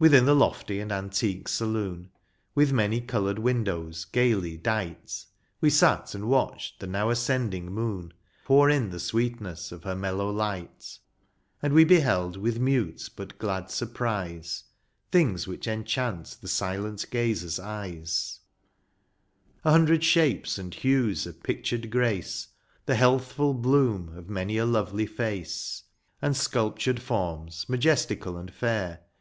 Within 0.00 0.26
the 0.26 0.34
lofty 0.34 0.80
and 0.80 0.90
antique 0.90 1.46
saloon. 1.46 2.10
With 2.52 2.72
many 2.72 3.00
coloured 3.00 3.38
windows 3.38 4.04
gaily 4.04 4.56
dight, 4.56 5.24
We 5.60 5.70
sat 5.70 6.16
and 6.16 6.28
watched 6.28 6.80
the 6.80 6.88
now 6.88 7.10
ascending 7.10 7.70
moon 7.70 8.12
Pour 8.44 8.68
in 8.68 8.90
the 8.90 8.98
sweetness 8.98 9.70
of 9.70 9.84
her 9.84 9.94
mellow 9.94 10.28
light; 10.30 10.98
And 11.62 11.74
we 11.74 11.84
beheld 11.84 12.36
with 12.36 12.58
mute 12.58 13.08
but 13.14 13.38
glad 13.38 13.70
surprise 13.70 14.64
Things 15.12 15.46
which 15.46 15.68
enchant 15.68 16.38
the 16.40 16.48
silent 16.48 17.08
gazer's 17.12 17.60
eyes, 17.60 18.40
A 19.64 19.70
hundred 19.70 20.02
shapes 20.02 20.58
and 20.58 20.74
hues 20.74 21.24
of 21.24 21.40
pictured 21.40 21.88
grace. 21.88 22.48
The 22.86 22.96
healthful 22.96 23.54
bloom 23.54 24.16
of 24.18 24.28
many 24.28 24.56
a 24.58 24.66
lovely 24.66 25.06
face. 25.06 25.84
And 26.20 26.36
sculptured 26.36 27.00
forms, 27.00 27.68
majestical 27.68 28.36
and 28.36 28.52
fair. 28.52 28.98